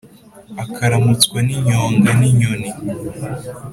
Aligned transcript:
akaramutswa 0.63 1.37
ni 1.45 1.55
nyonga 1.65 2.11
ni 2.19 2.29
nyoni 2.39 2.69